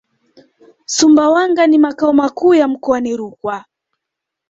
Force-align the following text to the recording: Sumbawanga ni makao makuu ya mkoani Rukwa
Sumbawanga 0.85 1.67
ni 1.67 1.77
makao 1.77 2.13
makuu 2.13 2.53
ya 2.53 2.67
mkoani 2.67 3.17
Rukwa 3.17 3.65